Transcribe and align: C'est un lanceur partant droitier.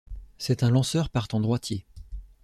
C'est 0.39 0.63
un 0.63 0.71
lanceur 0.71 1.09
partant 1.09 1.39
droitier. 1.39 1.85